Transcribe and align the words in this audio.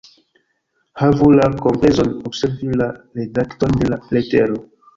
Havu 1.01 1.27
la 1.41 1.45
komplezon 1.67 2.11
observi 2.31 2.81
la 2.81 2.89
redakton 3.21 3.79
de 3.83 3.95
la 3.95 4.05
letero. 4.19 4.63